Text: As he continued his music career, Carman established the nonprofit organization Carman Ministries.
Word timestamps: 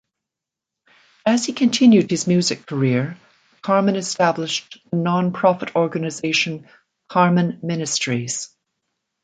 As 1.27 1.45
he 1.45 1.53
continued 1.53 2.09
his 2.09 2.25
music 2.25 2.65
career, 2.65 3.19
Carman 3.61 3.95
established 3.97 4.79
the 4.89 4.97
nonprofit 4.97 5.75
organization 5.75 6.67
Carman 7.07 7.59
Ministries. 7.61 8.49